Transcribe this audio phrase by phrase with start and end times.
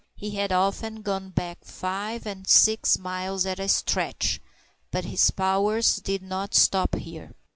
[0.15, 4.41] He had often gone back five and six miles at a stretch;
[4.89, 7.35] but his powers did not stop here.